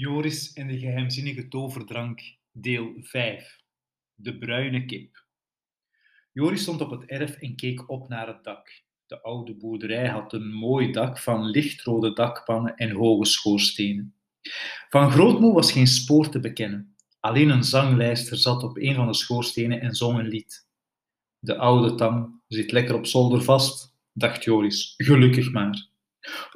Joris 0.00 0.52
en 0.52 0.68
de 0.68 0.78
geheimzinnige 0.78 1.48
toverdrank, 1.48 2.36
deel 2.52 2.92
5. 3.00 3.60
De 4.14 4.38
bruine 4.38 4.84
kip. 4.84 5.24
Joris 6.32 6.62
stond 6.62 6.80
op 6.80 6.90
het 6.90 7.04
erf 7.04 7.34
en 7.36 7.56
keek 7.56 7.90
op 7.90 8.08
naar 8.08 8.26
het 8.26 8.44
dak. 8.44 8.82
De 9.06 9.22
oude 9.22 9.54
boerderij 9.54 10.08
had 10.08 10.32
een 10.32 10.52
mooi 10.52 10.92
dak 10.92 11.18
van 11.18 11.50
lichtrode 11.50 12.12
dakpannen 12.12 12.76
en 12.76 12.90
hoge 12.90 13.24
schoorstenen. 13.24 14.14
Van 14.88 15.10
grootmoe 15.10 15.54
was 15.54 15.72
geen 15.72 15.86
spoor 15.86 16.28
te 16.28 16.40
bekennen. 16.40 16.96
Alleen 17.20 17.48
een 17.48 17.64
zanglijster 17.64 18.36
zat 18.36 18.62
op 18.62 18.76
een 18.76 18.94
van 18.94 19.06
de 19.06 19.14
schoorstenen 19.14 19.80
en 19.80 19.94
zong 19.94 20.18
een 20.18 20.28
lied. 20.28 20.66
De 21.38 21.56
oude 21.56 21.94
tang 21.94 22.42
zit 22.48 22.72
lekker 22.72 22.94
op 22.94 23.06
zolder 23.06 23.42
vast, 23.42 23.96
dacht 24.12 24.44
Joris. 24.44 24.94
Gelukkig 24.96 25.52
maar. 25.52 25.88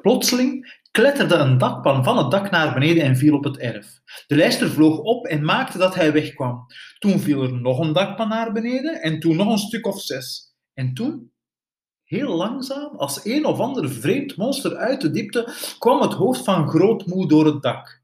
Plotseling 0.02 0.82
kletterde 0.94 1.34
een 1.34 1.58
dakpan 1.58 2.04
van 2.04 2.18
het 2.18 2.30
dak 2.30 2.50
naar 2.50 2.74
beneden 2.74 3.02
en 3.02 3.16
viel 3.16 3.34
op 3.34 3.44
het 3.44 3.58
erf. 3.58 4.00
De 4.26 4.36
lijster 4.36 4.70
vloog 4.70 4.98
op 4.98 5.26
en 5.26 5.44
maakte 5.44 5.78
dat 5.78 5.94
hij 5.94 6.12
wegkwam. 6.12 6.66
Toen 6.98 7.20
viel 7.20 7.42
er 7.42 7.52
nog 7.52 7.78
een 7.78 7.92
dakpan 7.92 8.28
naar 8.28 8.52
beneden 8.52 9.02
en 9.02 9.20
toen 9.20 9.36
nog 9.36 9.50
een 9.50 9.58
stuk 9.58 9.86
of 9.86 10.02
zes. 10.02 10.54
En 10.74 10.94
toen, 10.94 11.32
heel 12.04 12.36
langzaam, 12.36 12.96
als 12.96 13.24
een 13.24 13.44
of 13.44 13.58
ander 13.58 13.90
vreemd 13.90 14.36
monster 14.36 14.76
uit 14.76 15.00
de 15.00 15.10
diepte, 15.10 15.54
kwam 15.78 16.00
het 16.00 16.12
hoofd 16.12 16.44
van 16.44 16.68
grootmoe 16.68 17.28
door 17.28 17.46
het 17.46 17.62
dak. 17.62 18.02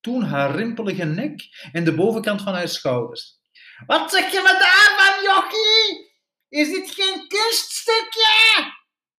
Toen 0.00 0.22
haar 0.22 0.54
rimpelige 0.56 1.04
nek 1.04 1.42
en 1.72 1.84
de 1.84 1.94
bovenkant 1.94 2.42
van 2.42 2.54
haar 2.54 2.68
schouders. 2.68 3.38
Wat 3.86 4.10
zeg 4.10 4.32
je 4.32 4.38
me 4.38 4.52
daarvan, 4.58 5.24
jochie? 5.24 6.12
Is 6.48 6.68
dit 6.68 6.90
geen 6.90 7.28
kunststukje? 7.28 8.72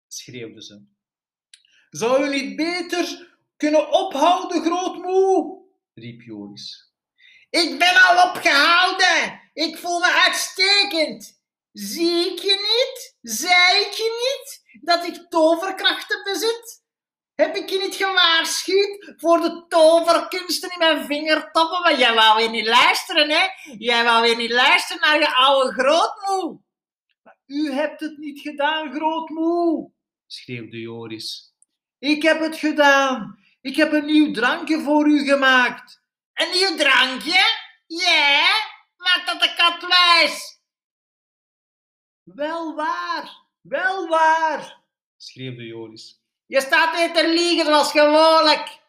schreeuwde 0.07 0.63
ze. 0.63 0.97
Zou 1.89 2.23
u 2.23 2.29
niet 2.29 2.55
beter 2.55 3.37
kunnen 3.57 3.91
ophouden, 3.91 4.61
grootmoe? 4.61 5.61
riep 5.93 6.21
Joris. 6.21 6.93
Ik 7.49 7.79
ben 7.79 8.01
al 8.01 8.29
opgehouden. 8.29 9.49
Ik 9.53 9.77
voel 9.77 9.99
me 9.99 10.23
uitstekend. 10.25 11.41
Zie 11.71 12.31
ik 12.31 12.39
je 12.39 12.51
niet? 12.51 13.17
Zei 13.35 13.85
ik 13.85 13.91
je 13.91 14.09
niet 14.25 14.81
dat 14.81 15.05
ik 15.05 15.29
toverkrachten 15.29 16.23
bezit? 16.23 16.83
Heb 17.35 17.55
ik 17.55 17.69
je 17.69 17.79
niet 17.79 17.95
gewaarschuwd 17.95 19.13
voor 19.17 19.41
de 19.41 19.65
toverkunsten 19.67 20.71
in 20.71 20.79
mijn 20.79 21.05
vingertoppen? 21.05 21.81
Maar 21.81 21.99
jij 21.99 22.13
wou 22.13 22.37
weer 22.37 22.49
niet 22.49 22.67
luisteren, 22.67 23.29
hè? 23.29 23.47
Jij 23.77 24.03
wou 24.03 24.21
weer 24.21 24.35
niet 24.35 24.51
luisteren 24.51 25.01
naar 25.01 25.19
je 25.19 25.35
oude 25.35 25.71
grootmoe. 25.71 26.61
U 27.45 27.71
hebt 27.71 27.99
het 27.99 28.17
niet 28.17 28.39
gedaan, 28.39 28.93
grootmoe, 28.93 29.91
schreeuwde 30.27 30.79
Joris. 30.79 31.48
Ik 31.99 32.21
heb 32.21 32.39
het 32.39 32.57
gedaan. 32.57 33.39
Ik 33.61 33.75
heb 33.75 33.91
een 33.91 34.05
nieuw 34.05 34.33
drankje 34.33 34.81
voor 34.81 35.07
u 35.07 35.25
gemaakt. 35.25 36.01
Een 36.33 36.49
nieuw 36.51 36.75
drankje? 36.75 37.41
Ja, 37.87 38.47
maak 38.97 39.23
dat 39.25 39.41
de 39.41 39.53
kat 39.57 39.87
wijs. 39.87 40.59
Wel 42.23 42.75
waar, 42.75 43.45
wel 43.61 44.07
waar, 44.07 44.81
schreeuwde 45.17 45.65
Joris. 45.65 46.21
Je 46.45 46.61
staat 46.61 46.95
weer 46.95 47.13
te 47.13 47.33
liegen 47.33 47.65
zoals 47.65 47.91
gewoonlijk, 47.91 48.79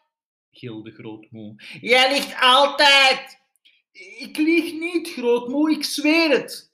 gilde 0.51 0.91
grootmoe. 0.91 1.55
Jij 1.81 2.13
liegt 2.13 2.41
altijd. 2.41 3.39
Ik 4.17 4.37
lieg 4.37 4.73
niet, 4.73 5.09
grootmoe, 5.09 5.71
ik 5.71 5.83
zweer 5.83 6.29
het. 6.29 6.70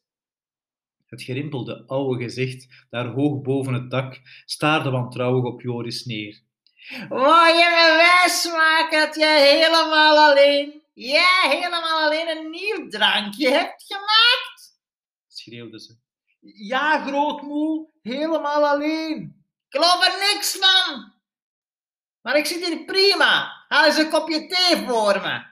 Het 1.08 1.22
gerimpelde 1.22 1.84
oude 1.88 2.24
gezicht, 2.24 2.86
daar 2.90 3.08
hoog 3.08 3.42
boven 3.42 3.74
het 3.74 3.92
dak, 3.92 4.22
staarde 4.46 4.90
wantrouwig 4.90 5.44
op 5.44 5.62
Joris 5.62 6.06
neer. 6.06 6.42
Wou 7.10 7.48
je 7.48 7.70
me 7.76 7.96
wijsmaken 7.96 9.00
dat 9.00 9.16
je 9.16 9.26
helemaal 9.26 10.30
alleen, 10.30 10.82
jij 10.94 11.48
helemaal 11.50 12.06
alleen 12.06 12.38
een 12.38 12.50
nieuw 12.50 12.90
drankje 12.90 13.50
hebt 13.50 13.84
gemaakt? 13.84 14.48
schreeuwde 15.28 15.80
ze. 15.80 15.98
Ja, 16.40 17.06
grootmoe, 17.06 17.90
helemaal 18.02 18.68
alleen. 18.68 19.46
Ik 19.70 19.82
geloof 19.82 20.06
er 20.06 20.34
niks 20.34 20.58
van. 20.58 21.14
Maar 22.22 22.38
ik 22.38 22.46
zit 22.46 22.66
hier 22.66 22.86
prima. 22.86 23.66
Haal 23.68 23.86
eens 23.86 23.98
een 23.98 24.10
kopje 24.10 24.48
thee 24.48 24.88
voor 24.88 25.22
me. 25.22 25.46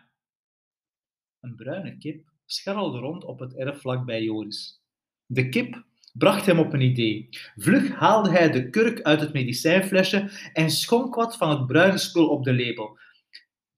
Een 1.39 1.55
bruine 1.55 1.97
kip 1.97 2.29
scharrelde 2.45 2.99
rond 2.99 3.23
op 3.23 3.39
het 3.39 3.55
erf 3.57 3.81
vlak 3.81 4.05
bij 4.05 4.21
Joris. 4.21 4.84
De 5.25 5.49
kip 5.49 5.83
bracht 6.13 6.45
hem 6.45 6.59
op 6.59 6.73
een 6.73 6.81
idee. 6.81 7.29
Vlug 7.55 7.91
haalde 7.91 8.29
hij 8.29 8.51
de 8.51 8.69
kurk 8.69 9.01
uit 9.01 9.19
het 9.19 9.33
medicijnflesje 9.33 10.49
en 10.53 10.69
schonk 10.69 11.15
wat 11.15 11.37
van 11.37 11.49
het 11.49 11.67
bruine 11.67 11.97
spul 11.97 12.27
op 12.27 12.43
de 12.43 12.53
lepel. 12.53 12.97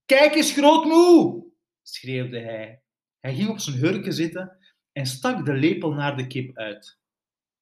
Kijk 0.06 0.36
eens, 0.36 0.52
grootmoe! 0.52 1.46
schreeuwde 1.84 2.40
hij. 2.40 2.82
Hij 3.20 3.36
ging 3.36 3.50
op 3.50 3.60
zijn 3.60 3.78
hurken 3.78 4.14
zitten 4.14 4.58
en 4.92 5.06
stak 5.06 5.46
de 5.46 5.54
lepel 5.54 5.92
naar 5.92 6.18
de 6.18 6.28
kip 6.28 6.58
uit. 6.58 6.98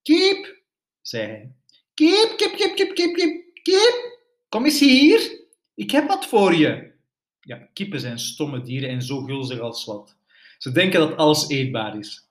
Kip, 0.01 0.63
zei 1.01 1.27
hij. 1.27 1.51
Kip, 1.93 2.33
kip, 2.37 2.55
kip, 2.55 2.75
kip, 2.75 2.95
kip, 2.95 3.15
kip, 3.15 3.43
kip, 3.63 4.19
kom 4.49 4.65
eens 4.65 4.79
hier. 4.79 5.43
Ik 5.75 5.91
heb 5.91 6.07
wat 6.07 6.25
voor 6.25 6.53
je. 6.53 6.93
Ja, 7.39 7.69
kippen 7.73 7.99
zijn 7.99 8.19
stomme 8.19 8.61
dieren 8.61 8.89
en 8.89 9.01
zo 9.01 9.21
gulzig 9.21 9.59
als 9.59 9.85
wat. 9.85 10.17
Ze 10.57 10.71
denken 10.71 10.99
dat 10.99 11.17
alles 11.17 11.49
eetbaar 11.49 11.97
is. 11.97 12.24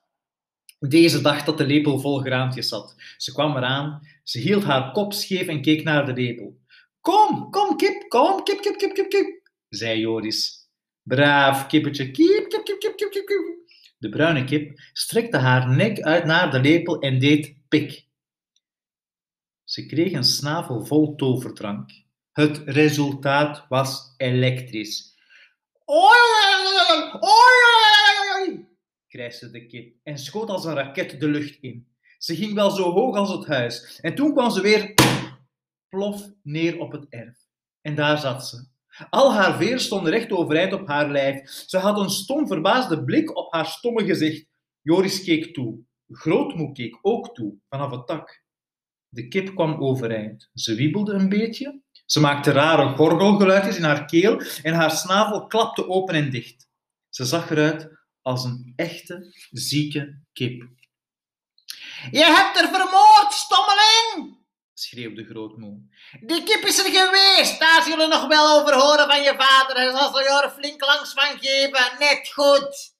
Deze 0.79 1.21
dacht 1.21 1.45
dat 1.45 1.57
de 1.57 1.65
lepel 1.65 1.99
vol 1.99 2.19
graantjes 2.19 2.67
zat. 2.67 2.95
Ze 3.17 3.31
kwam 3.31 3.57
eraan, 3.57 4.07
ze 4.23 4.39
hield 4.39 4.63
haar 4.63 4.91
kop 4.91 5.13
scheef 5.13 5.47
en 5.47 5.61
keek 5.61 5.83
naar 5.83 6.05
de 6.05 6.13
lepel. 6.13 6.59
Kom, 7.01 7.49
kom, 7.49 7.77
kip, 7.77 8.09
kom, 8.09 8.43
kip, 8.43 8.61
kip, 8.61 8.77
kip, 8.77 9.09
kip, 9.09 9.41
zei 9.69 9.99
Joris. 9.99 10.69
Braaf 11.01 11.67
kippetje, 11.67 12.11
kip, 12.11 12.49
kip, 12.49 12.63
kip, 12.63 12.79
kip, 12.79 12.95
kip, 12.95 13.11
kip, 13.11 13.25
kip. 13.25 13.63
De 13.97 14.09
bruine 14.09 14.43
kip 14.43 14.79
strekte 14.93 15.37
haar 15.37 15.69
nek 15.69 16.01
uit 16.01 16.25
naar 16.25 16.51
de 16.51 16.59
lepel 16.59 16.99
en 16.99 17.19
deed 17.19 17.55
pik. 17.67 18.05
Ze 19.63 19.85
kreeg 19.85 20.11
een 20.11 20.23
snavel 20.23 20.85
vol 20.85 21.15
toverdrank. 21.15 21.91
Het 22.31 22.61
resultaat 22.65 23.65
was 23.69 24.13
elektrisch. 24.17 25.15
Oei, 25.89 27.11
oei, 27.13 27.74
krijste 29.15 29.49
de 29.49 29.65
kip 29.65 29.95
en 30.03 30.17
schoot 30.17 30.49
als 30.49 30.65
een 30.65 30.73
raket 30.73 31.19
de 31.19 31.27
lucht 31.27 31.57
in. 31.61 31.87
Ze 32.17 32.35
ging 32.35 32.53
wel 32.53 32.69
zo 32.69 32.91
hoog 32.91 33.15
als 33.15 33.31
het 33.31 33.45
huis 33.45 33.99
en 34.01 34.15
toen 34.15 34.33
kwam 34.33 34.49
ze 34.51 34.61
weer 34.61 34.93
plof 35.89 36.29
neer 36.43 36.79
op 36.79 36.91
het 36.91 37.05
erf. 37.09 37.37
En 37.81 37.95
daar 37.95 38.17
zat 38.17 38.47
ze. 38.47 38.67
Al 39.09 39.33
haar 39.33 39.57
veren 39.57 39.79
stonden 39.79 40.11
recht 40.11 40.31
overeind 40.31 40.73
op 40.73 40.87
haar 40.87 41.11
lijf. 41.11 41.49
Ze 41.49 41.77
had 41.77 41.99
een 41.99 42.09
stom 42.09 42.47
verbaasde 42.47 43.03
blik 43.03 43.37
op 43.37 43.53
haar 43.53 43.65
stomme 43.65 44.05
gezicht. 44.05 44.47
Joris 44.81 45.23
keek 45.23 45.53
toe. 45.53 45.79
Grootmoe 46.07 46.71
keek 46.71 46.97
ook 47.01 47.35
toe, 47.35 47.55
vanaf 47.69 47.91
het 47.91 48.07
dak. 48.07 48.43
De 49.09 49.27
kip 49.27 49.55
kwam 49.55 49.81
overeind. 49.81 50.49
Ze 50.53 50.75
wiebelde 50.75 51.13
een 51.13 51.29
beetje. 51.29 51.81
Ze 52.05 52.19
maakte 52.19 52.51
rare 52.51 52.95
gorgelgeluidjes 52.95 53.77
in 53.77 53.83
haar 53.83 54.05
keel 54.05 54.41
en 54.63 54.73
haar 54.73 54.91
snavel 54.91 55.47
klapte 55.47 55.87
open 55.87 56.15
en 56.15 56.29
dicht. 56.29 56.69
Ze 57.09 57.25
zag 57.25 57.49
eruit 57.49 57.95
als 58.25 58.43
een 58.43 58.73
echte 58.75 59.33
zieke 59.51 60.19
kip. 60.33 60.69
Je 62.11 62.23
hebt 62.23 62.59
er 62.59 62.67
vermoord, 62.67 63.33
stommeling! 63.33 64.43
schreeuwde 64.73 65.25
grootmoe. 65.25 65.81
Die 66.19 66.43
kip 66.43 66.63
is 66.63 66.79
er 66.79 66.91
geweest, 66.91 67.59
daar 67.59 67.83
zullen 67.83 68.09
nog 68.09 68.27
wel 68.27 68.59
over 68.59 68.73
horen 68.73 69.07
van 69.07 69.21
je 69.21 69.35
vader. 69.37 69.75
Hij 69.75 69.89
zal 69.89 70.43
er 70.43 70.49
flink 70.49 70.85
langs 70.85 71.13
van 71.13 71.39
geven, 71.39 71.99
net 71.99 72.31
goed. 72.33 72.95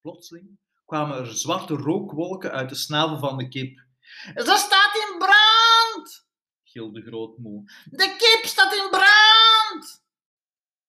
Plotseling 0.00 0.58
kwamen 0.84 1.16
er 1.16 1.36
zwarte 1.36 1.74
rookwolken 1.74 2.52
uit 2.52 2.68
de 2.68 2.74
snavel 2.74 3.18
van 3.18 3.36
de 3.36 3.48
kip. 3.48 3.84
Ze 4.34 4.56
staat 4.56 4.94
in 4.94 5.18
brand! 5.18 6.26
gilde 6.64 7.02
grootmoe. 7.02 7.72
De 7.84 8.16
kip 8.16 8.46
staat 8.46 8.72
in 8.72 8.90
brand! 8.90 10.04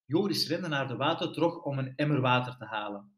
Joris 0.05 0.47
rende 0.47 0.67
naar 0.67 0.87
de 0.87 0.95
watertrog 0.95 1.63
om 1.63 1.77
een 1.77 1.93
emmer 1.95 2.21
water 2.21 2.57
te 2.57 2.65
halen. 2.65 3.12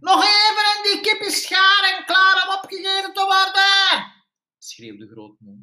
Nog 0.00 0.22
even 0.22 0.64
en 0.76 0.82
die 0.82 1.00
kip 1.00 1.20
is 1.20 1.42
schaar 1.42 1.96
en 1.96 2.04
klaar 2.04 2.46
om 2.46 2.54
opgegeten 2.54 3.12
te 3.12 3.24
worden! 3.24 4.12
schreeuwde 4.58 5.08
grootmoe. 5.08 5.58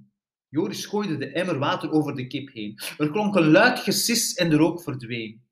Joris 0.50 0.86
gooide 0.86 1.18
de 1.18 1.32
emmer 1.32 1.60
water 1.60 1.92
over 1.92 2.16
de 2.16 2.28
kip 2.28 2.54
heen. 2.54 2.80
Er 2.98 3.12
klonk 3.12 3.36
een 3.36 3.52
luid 3.52 3.80
gesis 3.80 4.34
en 4.34 4.50
de 4.50 4.56
rook 4.56 4.82
verdween. 4.82 5.46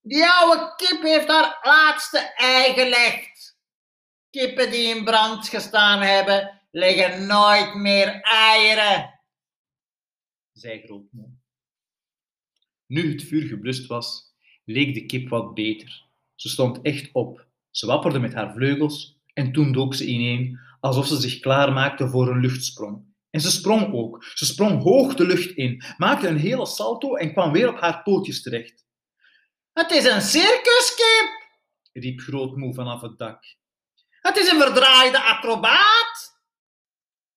Die 0.00 0.26
oude 0.26 0.74
kip 0.76 1.02
heeft 1.02 1.28
haar 1.28 1.58
laatste 1.62 2.18
ei 2.36 2.72
gelegd. 2.72 3.56
Kippen 4.30 4.70
die 4.70 4.96
in 4.96 5.04
brand 5.04 5.48
gestaan 5.48 6.00
hebben, 6.00 6.60
leggen 6.70 7.26
nooit 7.26 7.74
meer 7.74 8.20
eieren, 8.20 9.20
zei 10.52 10.82
grootmoe. 10.82 11.30
Nu 12.86 13.12
het 13.12 13.22
vuur 13.22 13.46
geblust 13.48 13.86
was, 13.86 14.34
leek 14.64 14.94
de 14.94 15.06
kip 15.06 15.28
wat 15.28 15.54
beter. 15.54 16.06
Ze 16.34 16.48
stond 16.48 16.82
echt 16.82 17.12
op 17.12 17.46
ze 17.72 17.86
wapperde 17.86 18.18
met 18.18 18.34
haar 18.34 18.52
vleugels 18.52 19.20
en 19.32 19.52
toen 19.52 19.72
dook 19.72 19.94
ze 19.94 20.06
ineen, 20.06 20.58
alsof 20.80 21.06
ze 21.06 21.16
zich 21.16 21.40
klaarmaakte 21.40 22.08
voor 22.08 22.28
een 22.28 22.40
luchtsprong. 22.40 23.10
En 23.30 23.40
ze 23.40 23.50
sprong 23.50 23.92
ook. 23.92 24.24
Ze 24.24 24.44
sprong 24.44 24.82
hoog 24.82 25.14
de 25.14 25.26
lucht 25.26 25.50
in, 25.50 25.84
maakte 25.96 26.28
een 26.28 26.36
hele 26.36 26.66
salto 26.66 27.14
en 27.14 27.32
kwam 27.32 27.52
weer 27.52 27.68
op 27.68 27.80
haar 27.80 28.02
pootjes 28.02 28.42
terecht. 28.42 28.86
Het 29.72 29.90
is 29.90 30.04
een 30.04 30.22
circuskip. 30.22 31.50
riep 31.92 32.20
Grootmoe 32.20 32.74
vanaf 32.74 33.00
het 33.00 33.18
dak. 33.18 33.44
Het 34.20 34.36
is 34.36 34.50
een 34.50 34.60
verdraaide 34.60 35.22
acrobaat. 35.22 36.40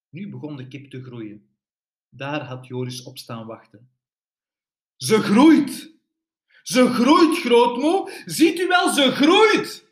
Nu 0.10 0.30
begon 0.30 0.58
de 0.58 0.68
kip 0.68 0.90
te 0.90 1.04
groeien. 1.04 1.50
Daar 2.10 2.46
had 2.46 2.68
Joris 2.68 3.04
op 3.04 3.18
staan 3.18 3.46
wachten. 3.46 3.90
Ze 4.98 5.22
groeit! 5.22 5.94
Ze 6.64 6.94
groeit, 6.94 7.38
grootmoe! 7.38 8.24
Ziet 8.26 8.60
u 8.60 8.68
wel, 8.68 8.94
ze 8.94 9.12
groeit! 9.12 9.85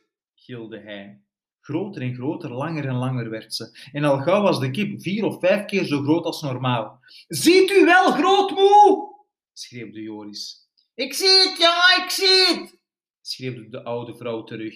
Gilde 0.44 0.80
hij. 0.80 1.22
Groter 1.60 2.02
en 2.02 2.14
groter, 2.14 2.52
langer 2.52 2.86
en 2.86 2.96
langer 2.96 3.30
werd 3.30 3.54
ze. 3.54 3.90
En 3.92 4.04
al 4.04 4.18
gauw 4.18 4.42
was 4.42 4.60
de 4.60 4.72
kip 4.72 5.02
vier 5.02 5.26
of 5.26 5.40
vijf 5.40 5.66
keer 5.66 5.86
zo 5.86 6.02
groot 6.02 6.26
als 6.26 6.42
normaal. 6.42 7.00
Ziet 7.28 7.72
u 7.72 7.86
wel, 7.86 8.12
grootmoe! 8.12 9.12
schreeuwde 9.54 10.02
Joris. 10.02 10.70
Ik 10.94 11.14
zie 11.14 11.28
het, 11.28 11.58
jongen, 11.58 12.04
ik 12.04 12.10
zie 12.10 12.46
het. 12.46 12.80
schreeuwde 13.22 13.70
de 13.70 13.84
oude 13.84 14.16
vrouw 14.16 14.44
terug. 14.44 14.76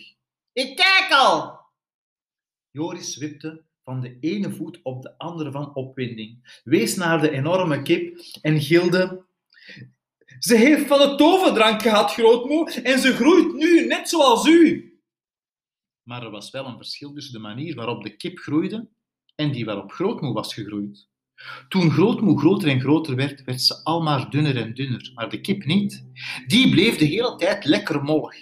Ik 0.54 0.76
kijk 0.76 1.08
al. 1.10 1.60
Joris 2.72 3.18
wipte 3.18 3.66
van 3.84 4.02
de 4.02 4.18
ene 4.20 4.52
voet 4.52 4.80
op 4.84 5.02
de 5.02 5.18
andere 5.18 5.52
van 5.52 5.76
opwinding, 5.76 6.62
wees 6.64 6.96
naar 6.96 7.22
de 7.22 7.32
enorme 7.32 7.82
kip 7.82 8.20
en 8.42 8.62
gilde... 8.62 9.26
Ze 10.40 10.56
heeft 10.56 10.88
van 10.88 11.10
de 11.10 11.16
toverdrank 11.16 11.82
gehad, 11.82 12.14
grootmoe, 12.14 12.72
en 12.72 13.00
ze 13.00 13.14
groeit 13.14 13.54
nu, 13.54 13.86
net 13.86 14.10
zoals 14.10 14.48
u. 14.48 14.97
Maar 16.08 16.24
er 16.24 16.30
was 16.30 16.50
wel 16.50 16.66
een 16.66 16.78
verschil 16.78 17.14
tussen 17.14 17.34
de 17.34 17.40
manier 17.40 17.76
waarop 17.76 18.04
de 18.04 18.16
kip 18.16 18.38
groeide 18.38 18.88
en 19.36 19.52
die 19.52 19.66
waarop 19.66 19.92
grootmoe 19.92 20.34
was 20.34 20.54
gegroeid. 20.54 21.08
Toen 21.70 21.92
grootmoe 21.92 22.40
groter 22.40 22.70
en 22.70 22.80
groter 22.80 23.16
werd, 23.16 23.44
werd 23.44 23.62
ze 23.62 23.84
al 23.84 24.02
maar 24.02 24.30
dunner 24.30 24.58
en 24.58 24.74
dunner, 24.74 25.12
maar 25.14 25.30
de 25.30 25.42
kip 25.42 25.66
niet. 25.66 26.06
Die 26.46 26.70
bleef 26.70 26.98
de 26.98 27.06
hele 27.06 27.36
tijd 27.36 27.66
lekker 27.66 28.04
mollig. 28.04 28.36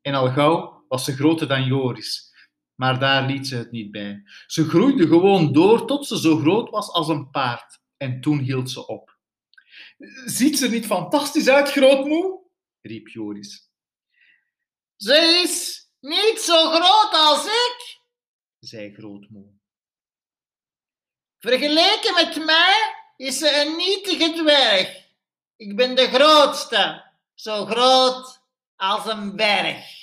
En 0.00 0.14
al 0.14 0.30
gauw 0.30 0.84
was 0.88 1.04
ze 1.04 1.12
groter 1.12 1.48
dan 1.48 1.66
Joris, 1.66 2.34
maar 2.74 2.98
daar 2.98 3.26
liet 3.26 3.46
ze 3.46 3.56
het 3.56 3.70
niet 3.70 3.90
bij. 3.90 4.22
Ze 4.46 4.68
groeide 4.68 5.06
gewoon 5.06 5.52
door 5.52 5.86
tot 5.86 6.06
ze 6.06 6.18
zo 6.18 6.36
groot 6.36 6.70
was 6.70 6.88
als 6.88 7.08
een 7.08 7.30
paard. 7.30 7.80
En 7.96 8.20
toen 8.20 8.38
hield 8.38 8.70
ze 8.70 8.86
op. 8.86 9.16
Ziet 10.24 10.58
ze 10.58 10.64
er 10.64 10.70
niet 10.70 10.86
fantastisch 10.86 11.48
uit, 11.48 11.70
grootmoe? 11.70 12.40
riep 12.80 13.08
Joris. 13.08 13.70
Ze 14.96 15.40
is 15.44 15.81
niet 16.02 16.40
zo 16.40 16.70
groot 16.70 17.12
als 17.12 17.44
ik. 17.44 18.00
zei 18.58 18.94
grootmoe. 18.94 19.46
Vergeleken 21.38 22.14
met 22.14 22.44
mij 22.44 22.94
is 23.16 23.38
ze 23.38 23.60
een 23.60 23.76
nietige 23.76 24.32
dwerg. 24.32 25.06
Ik 25.56 25.76
ben 25.76 25.94
de 25.94 26.08
grootste, 26.08 27.04
zo 27.34 27.66
groot 27.66 28.40
als 28.76 29.06
een 29.06 29.36
berg. 29.36 30.01